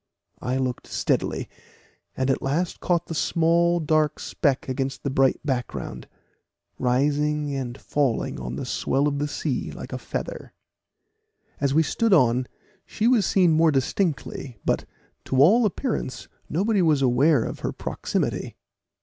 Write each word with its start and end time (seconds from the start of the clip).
I 0.41 0.57
looked 0.57 0.87
steadily, 0.87 1.47
and 2.17 2.31
at 2.31 2.41
last 2.41 2.79
caught 2.79 3.05
the 3.05 3.13
small 3.13 3.79
dark 3.79 4.17
speck 4.19 4.67
against 4.67 5.03
the 5.03 5.11
bright 5.11 5.39
background, 5.45 6.07
rising 6.79 7.55
and 7.55 7.79
falling 7.79 8.39
on 8.39 8.55
the 8.55 8.65
swell 8.65 9.07
of 9.07 9.19
the 9.19 9.27
sea 9.27 9.69
like 9.71 9.93
a 9.93 9.99
feather. 9.99 10.53
As 11.59 11.75
we 11.75 11.83
stood 11.83 12.13
on, 12.15 12.47
she 12.83 13.07
was 13.07 13.27
seen 13.27 13.51
more 13.51 13.69
distinctly, 13.71 14.57
but, 14.65 14.85
to 15.25 15.37
all 15.39 15.67
appearance, 15.67 16.27
nobody 16.49 16.81
was 16.81 17.03
aware 17.03 17.43
of 17.43 17.59
her 17.59 17.71
proximity. 17.71 18.55